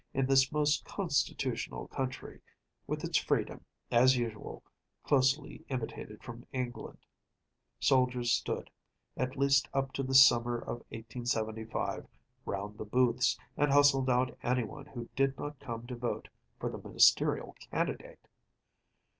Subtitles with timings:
[0.15, 2.41] In this most constitutional country,
[2.87, 4.63] with its freedom, as usual,
[5.03, 7.05] closely imitated from England,
[7.79, 8.71] soldiers stood,
[9.15, 12.07] at least up to the summer of 1875,
[12.47, 16.29] round the booths, and hustled out any one who did not come to vote
[16.59, 18.27] for the Ministerial candidate.